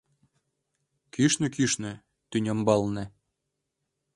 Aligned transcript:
Кӱшнӧ-кӱшнӧ, 1.13 1.93
тӱнямбалне. 2.29 3.05